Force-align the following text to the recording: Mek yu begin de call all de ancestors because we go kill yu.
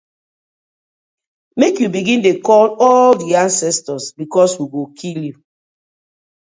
Mek 1.59 1.75
yu 1.81 1.89
begin 1.97 2.19
de 2.25 2.31
call 2.47 2.67
all 2.89 3.11
de 3.21 3.27
ancestors 3.45 4.05
because 4.19 4.51
we 4.59 4.65
go 4.73 4.81
kill 4.99 5.21
yu. 5.27 5.35